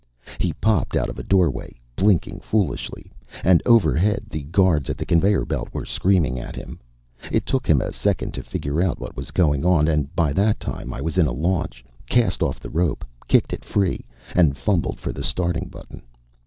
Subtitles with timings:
[0.39, 3.13] He popped out of a doorway, blinking foolishly;
[3.43, 6.79] and overhead the guards at the conveyor belt were screaming at him.
[7.31, 10.59] It took him a second to figure out what was going on, and by that
[10.59, 14.99] time I was in a launch, cast off the rope, kicked it free, and fumbled
[14.99, 16.01] for the starting button.